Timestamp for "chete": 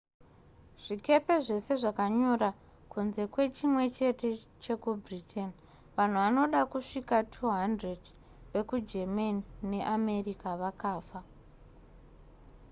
3.95-4.29